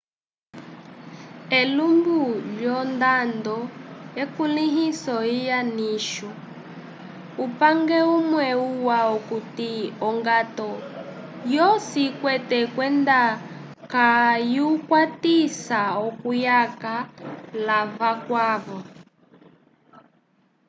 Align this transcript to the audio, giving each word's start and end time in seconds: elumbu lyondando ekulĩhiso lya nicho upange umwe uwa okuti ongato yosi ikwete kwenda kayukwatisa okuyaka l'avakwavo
elumbu 1.59 2.17
lyondando 2.57 3.57
ekulĩhiso 4.23 5.15
lya 5.39 5.59
nicho 5.77 6.29
upange 7.45 7.99
umwe 8.17 8.45
uwa 8.67 8.99
okuti 9.15 9.71
ongato 10.09 10.69
yosi 11.55 11.99
ikwete 12.09 12.59
kwenda 12.73 13.19
kayukwatisa 13.93 15.81
okuyaka 16.07 16.93
l'avakwavo 17.65 18.79